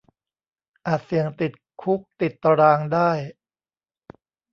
[0.85, 1.51] อาจเสี่ยงติด
[1.81, 3.11] คุกติดตะรางได้